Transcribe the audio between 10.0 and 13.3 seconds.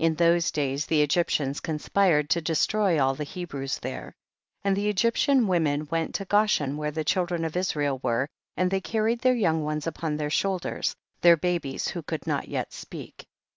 their shoulders, their babes who could not yet speak.